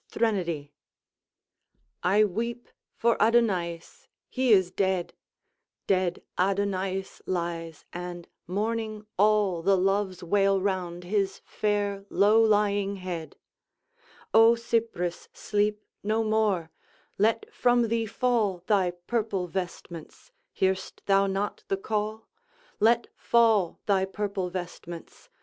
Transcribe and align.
THRENODY 0.09 0.73
I 2.01 2.23
weep 2.23 2.67
for 2.95 3.15
Adonaïs 3.19 4.07
he 4.31 4.51
is 4.51 4.71
dead! 4.71 5.13
Dead 5.85 6.23
Adonaïs 6.39 7.21
lies, 7.27 7.85
and 7.93 8.27
mourning 8.47 9.05
all, 9.19 9.61
The 9.61 9.77
Loves 9.77 10.23
wail 10.23 10.59
round 10.59 11.03
his 11.03 11.39
fair, 11.45 12.03
low 12.09 12.41
lying 12.41 12.95
head. 12.95 13.35
O 14.33 14.55
Cypris, 14.55 15.29
sleep 15.35 15.85
no 16.01 16.23
more! 16.23 16.71
Let 17.19 17.53
from 17.53 17.87
thee 17.87 18.07
fall 18.07 18.63
Thy 18.65 18.89
purple 19.05 19.45
vestments 19.45 20.31
hear'st 20.51 21.05
thou 21.05 21.27
not 21.27 21.63
the 21.67 21.77
call? 21.77 22.27
Let 22.79 23.05
fall 23.15 23.79
thy 23.85 24.05
purple 24.05 24.49
vestments! 24.49 25.29